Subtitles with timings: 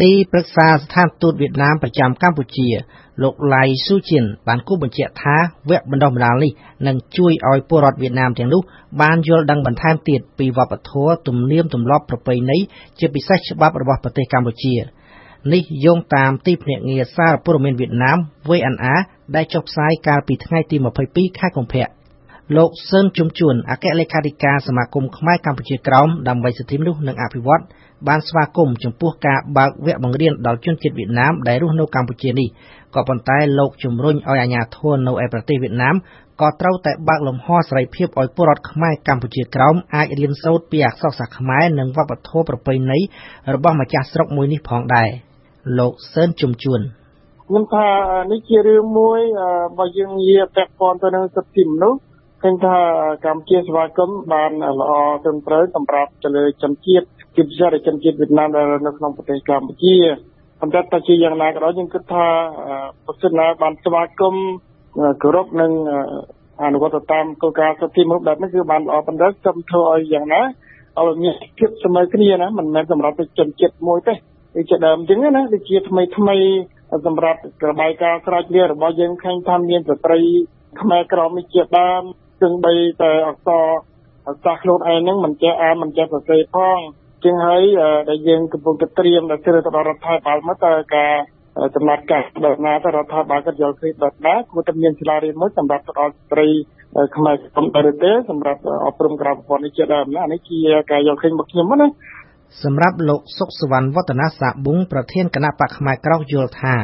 [0.00, 2.68] ទីប្រឹក្សាស្ថានទូតវៀតណាមប្រចាំកម្ពុជា
[3.22, 5.36] លោកឡៃស៊ូជៀនបានគូបញ្ជាក់ថា
[5.70, 6.52] វគ្គបណ្ដុះបណ្ដាលនេះ
[6.86, 8.62] នឹងជួយឲ្យពលរដ្ឋវៀតណាមទាំងនោះ
[9.00, 12.58] បានយល់ដឹងបន្ថែមទៀតពីវប្បធម៌ទំនៀមទម្លាប់ប្រពៃណី
[12.98, 14.74] ជាពិសេសច្បាប់របស់ប្រទេសកម្ពុជា
[15.52, 18.94] នេះយោងតាមទីភ្នាក់ងារសារព័ត៌មានវៀតណាម VNA
[19.34, 20.76] ដែលចុះផ្សាយកាលពីថ្ងៃទី
[21.08, 21.88] 22ខែកុម្ភៈ
[22.56, 27.62] លោកសឿនជុំជួនអគ្គលេខាធិការសមាគមខ្មែរកម្ពុជាក្រោមដើម្បីសិទ្ធិមនុស្សនិងអភិវឌ្ឍ
[28.08, 32.48] បានស្វាគមន៍ចំពោះការបើកវគ្គបង្រៀនដល់ជនជាតិវៀតណាមដែលរស់នៅកម្ពុជានេះ
[32.94, 35.94] ក៏ប៉ុន្តែលោកជំរុញឲ្យអាជ្ញាធរនៅឯប្រទេសវៀតណាម
[36.40, 42.98] ក៏ត្រូវតែបើកលំហសេរីភាពឲ្យពលរដ្ឋខ្មែរកម្ពុជាក្រោមអាចរៀនសូត្រពីអក្សរសាស្ត្រខ្មែរនិងវប្បធម៌ប្រពៃណី
[43.54, 45.08] របស់ម្ចាស់ស្រុកមួយនេះផងដែរ
[45.78, 46.80] លោកសឿនជុំជួន
[47.46, 47.86] ខ្ញុំថា
[48.32, 49.20] នេះជារឿងមួយ
[49.78, 52.00] បើយើងនិយាយពាក់ព័ន្ធទៅនឹងសិទ្ធិមនុស្ស
[52.42, 52.76] ឃើញថា
[53.26, 54.92] កម្ពុជាស្វាគមន៍បានល្អ
[55.24, 59.96] ត្រឹមត្រូវសម្រាប់ទៅលើជនជាតិ ជាពិសេសជនជាតិវៀតណាមដែលនៅក្នុងប្រទេសកម្ពុជា
[60.60, 62.26] ប៉ុន្តែតែជាយ៉ាងណាក៏ដោយយើងគិតថា
[63.06, 64.46] ប្រសិនណាបានស្វាគមន៍
[65.22, 65.72] គោរពនិង
[66.62, 70.42] អនុវត្តតាមគោលការណ៍សិទ្ធិមនុស្សបែបនេះគឺបានល្អប៉ុន្តែខ្ញុំធ្វើឲ្យយ៉ាងណា
[70.98, 74.14] ឲ្យមានភាពស្មើគ្នាណាមិនមែនសម្រាប់ជនជាតិមួយទេ
[74.56, 76.36] ដូចជាដើមអញ្ចឹងណាដូចជាថ្មីថ្មី
[77.06, 80.18] សម្រាប់របាយការណ៍ស្រាវជ្រាវរបស់យើងឃើញថាមានស្ត្រី
[80.80, 82.02] ខ្មែរក្រមនេះជាដើម
[82.40, 83.64] จึងបីតែអក្សរ
[84.44, 86.78] សាសខ្លួនឯងហ្នឹងមិនចេះអានមិនចេះសរសេរផង
[87.24, 87.62] ជាងហើយ
[88.10, 91.12] ដែលយើងកំពុងតែត្រៀមដល់ជ្រើសទៅរដ្ឋាភិបាលមកតើការ
[91.74, 96.48] ចំណាត់ការបែបណាទៅរដ្ឋាភិបាលគាត់យល់ឃើញបែបណាគួរតែមានសាលារៀនមួយសម្រាប់ទៅដល់ស្ត្រី
[97.16, 100.58] ខ្មែរកំដៅទេសម្រាប់អប់រំក្រៅប្រព័ន្ធនេះជាដើមណានេះជា
[100.90, 101.88] ការយល់ឃើញរបស់ខ្ញុំណា
[102.64, 106.74] សម្រាប់លោកសុកសវណ្ណវឌ្ឍនាសាប៊ុងប្រធានគណៈបកផ្នែកក្រោយយល់ថា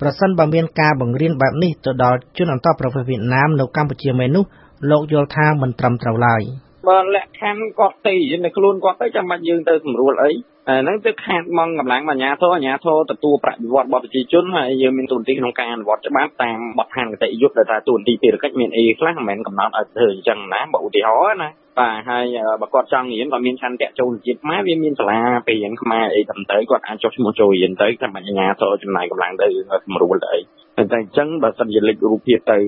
[0.00, 4.44] ប្រសិនបើមានការបង្រៀនបែបនេះទៅដល់ជនអន្តោប្រវេសន៍វៀតណាមនៅកម្ពុជាមែននោះ
[4.90, 6.42] លោកយល់ថាមិនត្រឹមត្រូវឡើយ
[6.88, 10.32] បើលក្ខខណ្ឌគាត់ទៅនៅខ្លួនគាត់ទៅចាំបាច់យើងទៅស្រួលអី
[10.68, 22.24] អាហ្នឹងទៅខាតមកកម្លាំងអាជ្ញាធរអាជ្ញាធរទទួលប្រាក់បៀវត្សរបស់ប្រជាជនហើយយើងមានទូនទីក្នុងការអនុវត្តច្បាប់តាមបទដ្ឋានគតិយុត្តដែលថាទូនទីភារកិច្ចមានអីខ្លះមិនមែនកំណត់ឲ្យធ្វើអញ្ចឹងណាបើឧទាហរណ៍ណាបាទហើយ
[22.60, 29.48] បើគាត់ចង់រៀនគាត់មានឆន្ទៈចូលជាតិខ្មែរវាមានសាលាពេលរៀនខ្មែរអីត្រឹមត្រូវគាត់អាចចុះឈ្មោះចូលរៀនទៅតែមិនអាជ្ញាធរចំណាយកម្លាំងទៅ
[29.94, 30.34] ស្រួលទៅ
[30.78, 32.58] អីតែអញ្ចឹងបើសិនជាលេចរូបភាពទៅ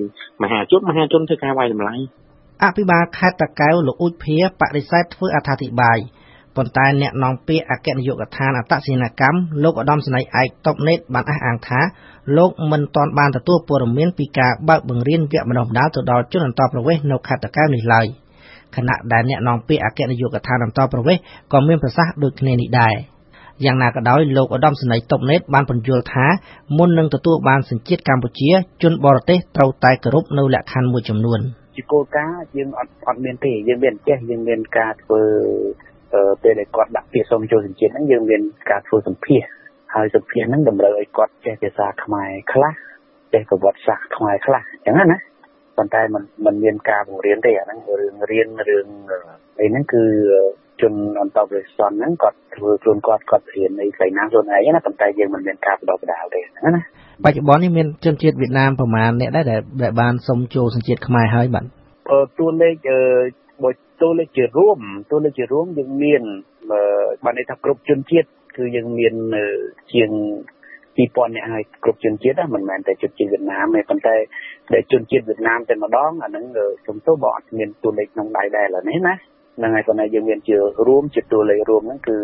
[0.43, 1.95] មហាជនមហាជនធ្វើការវាយតម្លៃ
[2.63, 5.97] អភិបាលខេត្តតាកែវលោកអ៊ូចភាបដិសេធធ្វើអត្ថាធិប្បាយ
[6.55, 11.79] ប៉ុន្តែអ្នកនាំពាក្យអគ្គនាយកដ្ឋានអត្តសញ្ញាណកម្មលោកឧត្តមសេនីយ៍ឯកតុបណេតបានអះអាងថា
[12.37, 18.05] លោកមិនទាន់បានទទួលព័ត៌មានពីការបើកបង្រៀនវគ្គបណ្ដុះបណ្ដាលទៅដល់ជនអន្តោប្រវេសន៍នៅខេត្តតាកែវនេះឡើយ
[18.75, 21.21] ខណៈដែលអ្នកនាំពាក្យអគ្គនាយកដ្ឋានអន្តោប្រវេសន៍
[21.53, 22.95] ក៏មានប្រសាសន៍ដូចគ្នានេះដែរ
[23.65, 26.25] យ៉ាងណាក៏ដោយលោកឧត្តមសេនីយ៍តុបណេតបានបញ្យល់ថា
[26.77, 28.51] មុននឹងទទួលបានសញ្ជាតិកម្ពុជា
[28.83, 31.41] ជនបរទេសត្រូវតែគោរពនៅលក្ខខណ្ឌមួយចំនួន។
[31.76, 35.22] ជាគោលការណ៍យើងអត់អត់មានទេយើងមានចេះយើងមានការធ្វើ
[36.42, 39.40] ពេលដែលគាត់ដាក់ពាក្យសុំចូលសញ្ជាតិហ្នឹងយើងមានការធ្វើសម្ភាស
[39.94, 42.72] ហើយសម្ភាសហ្នឹងតម្រូវឲ្យគាត់ចេះភាសាខ្មែរខ្លះ
[43.32, 45.18] ចេះប្រវត្តិសាស្ត្រខ្មែរខ្លះអញ្ចឹងណា
[45.76, 48.86] ប៉ុន្តែมันมันមានការបង្រៀនទេអាហ្នឹងរឿងរៀនរឿង
[49.60, 50.02] អីហ្នឹងគឺ
[50.80, 56.82] ជនអន្តរប្រវេសន៍ហ្នឹងគាត់ធ្វើខ្លួនគាត់គាត់រៀនអីខ្លីណាខ្លួនឯងណាប៉ុន្តែយើងមិនមានការបដិបដាលទេហ្នឹងណា
[57.23, 61.65] បច្ចុប្បន្ននេះមានជនជាតិវៀតណាមប្រមាណអ្នកដែរដែលបានសុំចូលសញ្ជាតិខ្មែរហើយបាទ
[62.11, 62.99] អឺតួលេខអឺ
[63.63, 64.79] បើតួលេខជារួម
[65.11, 66.21] តួលេខជារួមយើងមាន
[67.25, 69.13] បានន័យថាគ្រប់ជនជាតិគឺយើងមាន
[69.93, 70.09] ជាង
[70.97, 74.15] 2000នាក់ហើយគ្រប់ជនជាតិមិនមែនតែជនជាតិវៀតណាមទេប៉ុន្តែ
[74.73, 76.45] ដែលជនជាតិវៀតណាមតែម្ដងអាហ្នឹង
[76.83, 79.13] ខ្ញុំទៅបើអត់មានតួលេខក្នុងដៃដែរឡើយនេះណា
[79.57, 80.55] ហ្នឹងហើយប៉ុន្តែយើងមានជា
[80.87, 82.17] រួមជាតួលេខរួមហ្នឹងគឺ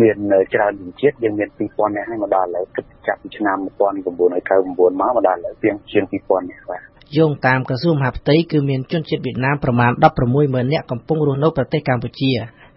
[0.00, 0.16] មាន
[0.54, 6.80] ច្រើនជំជាតិយើងមាន2000នាក់ហើយមកដល់ឥឡូវគិតចាប់ពីឆ្នាំ1999មកមកដល់ឥឡូវជាងជាង2000នាក់បាទ
[7.16, 12.32] យោងតាមក្រសួងមហាផ្ទៃគឺមានជនជាតិវៀតណាមប្រមាណ16ម៉ឺននាក់កំពុងរស់នៅប្រទេសកម្ពុជា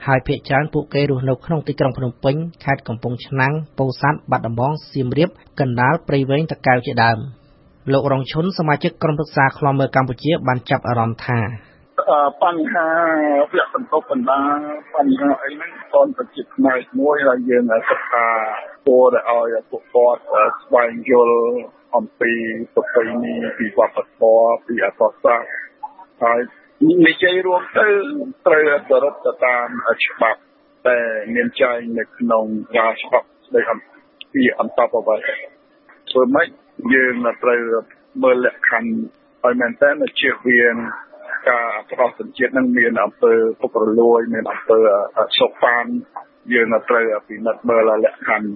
[0.07, 5.29] ហើយភាគច្រើនពួកគេរស់នៅក្នុងទីក្រុងភ្នំពេញខេត្តកំពង់ឆ្នាំងពោធិ៍សាត់បាត់ដំបងសៀមរាប
[5.59, 7.17] កណ្ដាលព្រៃវែងតាកែវជាដើម
[7.91, 11.39] លោករងឈុនសមាជិកក្រុមប្រឹក្សាខ្លំមើលកម្ពុជាបានចាប់អារម្មណ៍ថា
[12.43, 12.87] បញ្ហា
[13.39, 14.41] វគ្គបន្ទប់បណ្ដា
[14.95, 18.27] បញ្ហាអីហ្នឹងតនទៅជាផ្នែកមួយហើយយើងគិតថា
[18.85, 20.21] គួរតែឲ្យពួកគាត់
[20.63, 21.39] ស្វែងយល់
[21.95, 22.31] អំពី
[22.73, 25.45] ប្រពៃណីពីវប្បធម៌ពីអក្សរសាស្ត្រ
[26.23, 26.39] ហើយ
[27.07, 27.87] និយាយរួមទៅ
[28.47, 29.67] ត្រូវគោរពទៅតាម
[30.05, 30.41] ច្បាប់
[30.87, 30.99] តែ
[31.35, 32.45] មានចែងនៅក្នុង
[32.77, 33.79] ការច្បាប់ស្ដីអំ
[34.33, 35.41] ពីអន្តរប្រវេសន៍
[36.09, 36.47] ធ្វើម៉េច
[36.93, 37.13] យើង
[37.43, 37.61] ត្រូវ
[38.23, 38.93] មើលលក្ខខណ្ឌ
[39.43, 39.89] ឲ្យមែនតើ
[40.19, 40.75] ជៀសវាង
[41.49, 44.79] ការផ្ដោតសញ្ជាតិនឹងមានអំពើពុករលួយមានអំពើ
[45.39, 45.85] សុខប៉ាន
[46.53, 48.47] យើងត្រូវពិនិត្យមើលលក្ខខណ្ឌ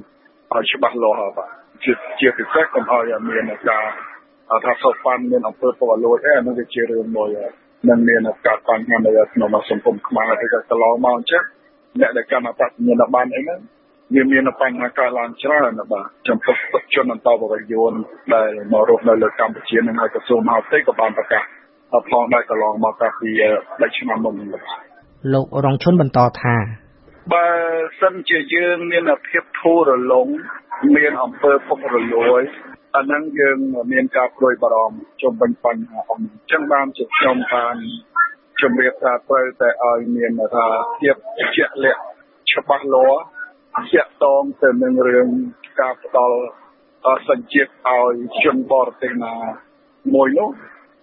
[0.54, 1.52] ឲ្យច្បាស់លាស់បាទ
[1.84, 3.86] ជាជាពិសេសកុំឲ្យមានការ
[4.66, 7.30] ថាសុខប៉ានមានអំពើពុករលួយអីអានោះវាជារឿងមួយ
[7.90, 11.44] នឹងមានការបញ្ហានៅក្នុងសង្គមខ្មែរទៅកន្លងមកអញ្ចឹង
[12.00, 13.60] អ្នកដែលកម្មអត្តសញ្ញាណប័ណ្ណអីហ្នឹង
[14.14, 16.56] វាមានបញ្ហាកើតឡើងច្រើនបាទចំពោះ
[16.94, 17.62] ជនអន្តោប្រវេស
[17.92, 18.02] ន៍
[18.36, 21.44] ដែលមករស់នៅលើកម្ពុជានិងឲ្យក្រសួងមហាផ្ទៃក៏បានប្រកាស
[22.10, 23.30] ផងដែរកន្លងមកកាលពី
[23.64, 24.36] 3ឆ្នាំមុន
[25.34, 26.56] លោករងឈុនបន្តថា
[27.34, 27.48] បើ
[28.02, 30.28] សិនជាយើងមានភាពធូររលុង
[30.96, 32.42] មានអំពើពុករលួយ
[32.96, 33.58] អាហ្នឹងយើង
[33.92, 37.76] មានការព្រួយបារម្ភជុំវិញបញ្ហាអញ្ចឹងបានជាខ្ញុំបាន
[38.62, 40.68] ជំរាបថាត្រូវតែឲ្យមានថា
[41.00, 41.16] ភាព
[41.56, 42.02] ជាក់លាក់
[42.52, 43.22] ច្បាស់លាស់
[43.94, 45.28] ជាក់តងទៅនឹងរឿង
[45.80, 46.40] ការផ្ដល់
[47.30, 48.14] សញ្ជាតិឲ្យ
[48.44, 49.36] ជនបរទេសណា
[50.14, 50.50] មួយនោះ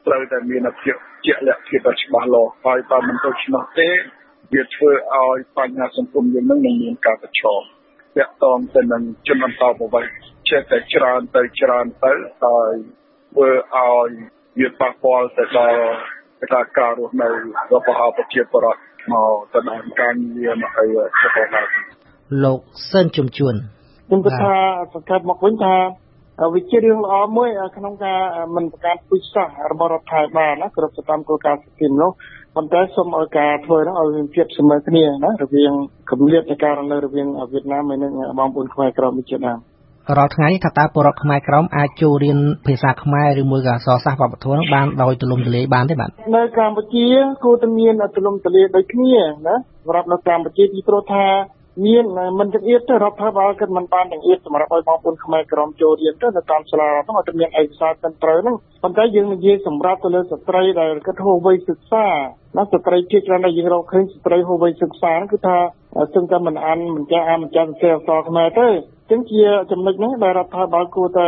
[0.06, 0.96] ត្រូវតែមានភាព
[1.26, 3.88] ជាក់លាក់ភាពច្បាស់លាស់ហើយបើមិនដូច្នោះទេ
[4.52, 7.60] វាធ្វើឲ្យបញ្ហាសង្គមយើងនឹងមានការប្រឈម
[8.16, 10.12] តាក់ទងទៅនឹងជនអន្តោប្រវេសន៍
[10.50, 12.12] ចេះតែច្រើនទៅច្រើនទៅ
[12.42, 12.74] ហើយ
[13.32, 14.08] ធ្វើឲ្យ
[14.60, 15.80] វាប៉ះពាល់ទៅដល់
[16.52, 17.28] ការការរស់នៅ
[17.72, 18.80] របស់ប្រជាពលរដ្ឋ
[19.12, 20.86] មកទៅដល់ការងារមកអី
[21.36, 21.70] ទៅដល់
[22.44, 22.60] លោក
[22.90, 23.54] សឿនជំជួន
[24.08, 24.54] ខ្ញុំគិតថា
[24.94, 25.74] សង្កេតមកវិញថា
[26.54, 28.18] វាជារឿងល្អមួយក្នុងការ
[28.54, 32.16] មិនបង្កើតពុជសាសរបស់រដ្ឋាភិបាលណាគ្រប់ទៅតាមគោលការណ៍សិទ្ធិមនុស្ស
[32.56, 35.72] ប៉ុន្តែសូមឲ្យការធ្វើនោះឲ្យមានភាពស្មើគ្នាណារវាង
[36.10, 39.58] កម្រិតនៃការនៅរវាងវៀតណាមហើយនិងបងប្អូនខ្មែរក្រមជាដើម
[40.16, 47.06] រាល់ថ្ងៃថាតើពលរដ្ឋខ្មែរក្រមអាចចូលរៀនភាសាខ្មែរឬមួយក៏អក្សរសាស្ត្រវប្បធម៌បានដោយទូលំទូលាយបានទេបាទនៅកម្ពុជា
[47.44, 49.14] គួរតែមានទូលំទូលាយដូចគ្នា
[49.46, 51.24] ណាសម្រាប់នៅកម្ពុជាពីព្រោះថា
[51.86, 52.04] មាន
[52.38, 62.06] មិនចង្អៀតទៅរដ្ឋាភិបាលគិតមិនបានចង្អៀតសម្រាប់ឲ្យបងប្អូនខ្មែរក្រមចូលរៀនទៅនៅតាមសាលារដ្ឋហ្នឹងឲ្យតែមានឯកសារត្រឹមត្រូវហ្នឹងប៉ុន្តែយើងនិយាយសម្រាប់ទៅលើស្ត្រីដែលគិតហួសវ័យសិក្សា
[62.56, 65.56] ណាស្ត្រីជាច្រើនដែលយើងរកឃើញស្ត្រីហួសវ័យសិក្សាហ្នឹងគឺថា
[66.14, 71.26] សឹងតែមិនអានមិនចេះអានមិនចេះសរសេរអក្សរខ្មែរទេអញ្ចឹងជាចំណុចហ្នឹងដែលរដ្ឋាភិបាលគួរតែ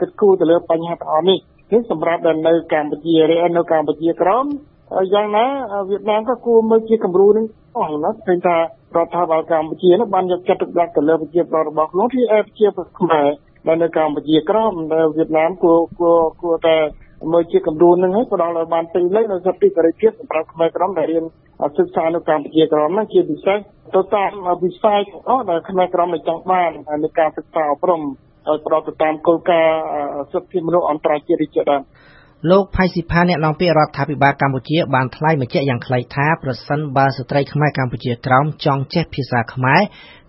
[0.00, 1.38] គិតគូរទៅលើបញ្ហាទាំងអស់នេះ
[1.72, 4.46] នេះសម្រាប់ដែលនៅកម្ពុជាឬនៅកម្ពុជាក្រម
[5.14, 5.46] យ៉ាងណា
[5.88, 7.46] វៀតណាមក៏គួរមើលជាគំរូនឹង
[7.76, 8.56] អស់ណាឃើញថា
[8.96, 13.28] រដ្ឋាភិបាលកម្ពុជានោះបានយកចិត្តទុកដាក់ទៅលើប្រជាពលរដ្ឋរបស់ខ្លួនទីឯប្រជាពលរដ្ឋខ្មែរ
[13.66, 16.76] ដែលនៅកម្ពុជាក្រមដែលវៀតណាមគួរគួរគួរតែ
[17.32, 21.24] មើលជាគំរូនឹងហើយផ្ដល់ឲ្យបានពេញលេខនៅសិទ្ធិសេរីភាពសម្រាប់ខ្មែរក្រមដែលរៀន
[21.78, 23.58] សិក្សានៅកម្ពុជាក្រមហ្នឹងជាពិសេស
[23.94, 24.30] ទៅតាម
[24.64, 26.70] វិស័យទាំងអស់ដែលខ្មែរក្រមចង់បាន
[27.04, 29.78] នៅការសិក្សាអប់រំឲ្យផ្ដល់ទៅតាមគោលការណ៍
[30.32, 31.82] សិទ្ធិមនុស្សអន្តរជាតិជាដើម
[32.50, 39.80] លោកផៃស៊ីផាអ្នកនាំពាក្យរដ្ឋាភិបាលកម្ពុជាបានថ្លែងបញ្ជាក់យ៉ាងខ្លីថាប្រសិនបើស្ត្រីខ្មែរកម្ពុជាក្រោមចង់ចេះភាសាខ្មែរ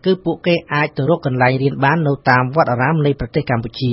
[0.05, 3.91] គឺពួកគេអាចទៅរកកន្លែងរៀនបាននៅតាមវត្តអារាមនៃប្រទេសកម្ពុជា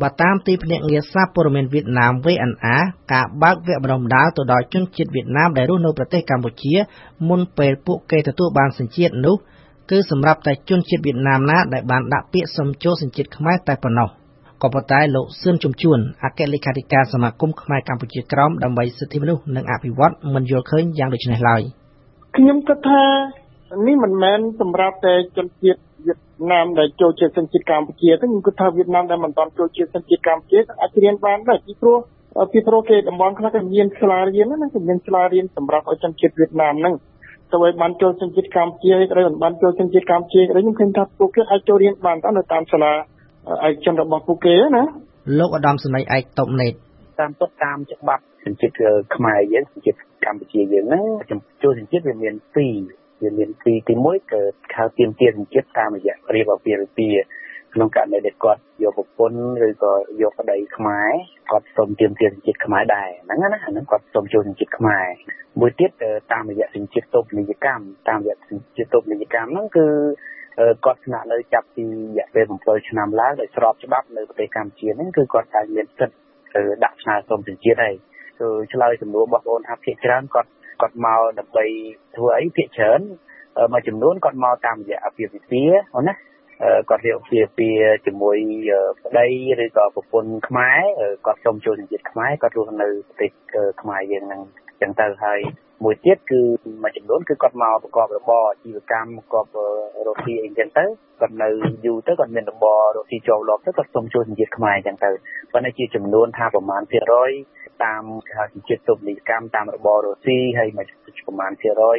[0.00, 2.76] បើតាមទីភ្នាក់ងារសារព័ត៌មានវៀតណាម VNA
[3.12, 6.74] ការបើកវគ្គបណ្ដុះបណ្ដាលទៅដល់ជនជាតិវៀតណាមដែលរស់នៅប្រទេសកម្ពុជា
[7.28, 9.36] មុនពេលពួកគេទទួលបានសញ្ជាតិនោះ
[9.90, 14.10] គឺសម្រាប់តែជនជាតិវៀតណាមណាដែលបានដាក់ពាក្យសុំចូលសញ្ជាតិខ្មែរតែប៉ុណ្ណោះ។
[14.62, 21.62] ក៏ប៉ុន្តែលោកសឿនជំជួនអគ្គលេខាធិការសមាគមខ្មែរកម្ពុជាក្រោមដើម្បីសិទ្ធិមនុស្សនិងអភិវឌ្ឍមិនយល់ឃើញយ៉ាងដូចនេះឡើយ
[22.36, 23.02] ខ្ញុំគិតថា
[23.86, 26.18] នេះមិនមែនសម្រាប់តែជនជាតិវៀត
[26.52, 31.98] ណាមដែលចូលជាសញ្ជាតិកម្ពុជាទេខ្ញុំគិតថាវៀតណាមដែលមិនទាន់ចូលជាសញ្ជាតិកម្ពុជាអាចរៀនបានដែរពីព្រោះ
[32.52, 36.94] ពីព្រោះគេតំបន់ខ្លះក៏មានសាលារៀនណាគេមានសាលារៀនសម្រាប់ឲ្យជនជាតិវៀតណាមហ្នឹង
[37.52, 42.92] ទៅឲ្យបានចូលសញ្ជាតិកម្ពុជាឬមិនបានចូលសញ្ជាតិកម្ពុជាឬខ្ញុំឃើញថាពួកគេអាចចូលរៀនបានតាមនៅតាមសាលា
[43.66, 44.84] ឯកជនរបស់ពួកគេណា
[45.38, 46.72] លោកឧត្តមសេនីយ៍ឯកតបណេត
[47.20, 48.72] តាមពុតតាមច្បាប់សញ្ជាតិ
[49.16, 51.04] ខ្មែរយើងសញ្ជាតិកម្ពុជាយើងហ្នឹង
[51.62, 54.42] ចូលសញ្ជាតិវាមាន2វាមានពីរទី1គឺ
[54.74, 57.24] ខៅទៀមទានសញ្ជាតិតាមរយៈរៀបអាពាហ៍ពិពាហ៍
[57.74, 61.10] ក្នុងករណីដែលគាត់យកប្រពន្ធឬក៏យកប្តីខ្មែរ
[61.50, 65.06] គាត់សូមទៀមទានសញ្ជាតិខ្មែរដែរហ្នឹងណាអាហ្នឹងគាត់សូមចូលសញ្ជាតិខ្មែរ
[65.60, 65.90] មួយទៀត
[66.32, 69.86] តាមរយៈសញ្ជាតិតូបនីយកម្មតាមរយៈសញ្ជាតិតូបនីយកម្មហ្នឹងគឺ
[70.84, 77.94] គាត់ស្នាក់នៅចាប់ពីរយៈពេល7ឆ្នាំឡើងដោយស្របច្បាប់នៅប្រទេសកម្ពុជាហ្នឹងគឺគាត់តែមានសិទ្ធិដាក់ឆ្លើយសុំសញ្ជាតិហើយ
[78.40, 81.64] គឺឆ្លើយសំណួរបងប្អូនថាភាគច្រើនគាត់គាត់មកដើម្បី
[82.16, 83.00] ធ្វើអីភាគច្រើន
[83.72, 85.62] មួយចំនួនគាត់មកតាមរយៈអាពាហ៍ពិពា
[85.96, 86.14] ហ៍ណា
[86.88, 88.36] គាត់រៀបអាពាហ៍ពិពាហ៍ជាមួយ
[89.04, 89.26] ប្តី
[89.64, 90.80] ឬក៏ប្រពន្ធខ្មែរ
[91.26, 93.30] គាត់សុំចូលសញ្ជាតិខ្មែរគាត់រស់នៅប្រទេស
[93.80, 94.42] ខ្មែរយើងហ្នឹង
[94.80, 95.40] ចឹងទៅហើយ
[95.84, 96.40] មួយទៀតគឺ
[96.82, 99.56] មួយចំនួនគឺគាត់មកប្រកបរបរអាជីវកម្មប្រកប
[100.06, 100.84] រកស៊ីអីចឹងទៅ
[101.20, 101.48] គាត់នៅ
[101.84, 105.10] យូរទៅគាត់មានរបររកស៊ីចូលលប់ទៅគាត់សុំជួយសញ្ជាតិខ្មែរចឹងទៅ
[105.52, 107.30] ប៉ុន្តែជាចំនួនថាប្រមាណភាគរយ
[107.84, 108.02] តាម
[108.36, 110.86] ហៅសញ្ជាតិទុបនីកម្មតាមរបររកស៊ីហើយមួយ
[111.26, 111.98] ប្រមាណភាគរយ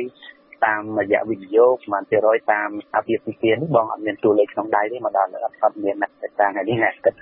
[0.65, 7.13] តាមរយៈវិនិយោគប្រហែលភាគរយតាមអាពាហ៍ពិពាហ៍នេះបងអត់មានតួលេខក្នុងដៃទេមកដល់អត់អត់មានតែតាមថ្ងៃនេះណាគិត